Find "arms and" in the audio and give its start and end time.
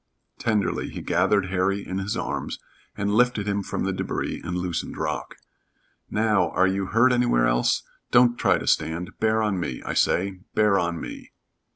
2.17-3.13